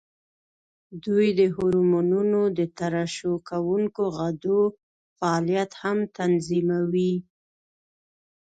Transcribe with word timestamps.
دوی 1.05 1.27
د 1.39 1.41
هورمونونو 1.55 2.41
د 2.57 2.59
ترشح 2.79 3.31
کوونکو 3.49 4.03
غدو 4.17 4.61
فعالیت 5.17 5.71
هم 5.81 5.97
تنظیموي. 6.17 7.13